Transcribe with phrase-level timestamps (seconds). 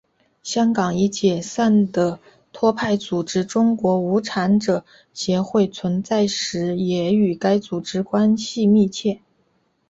[0.41, 2.19] 香港已解散的
[2.51, 9.21] 托派组织中国无产者协会存在时也与该组织关系密切。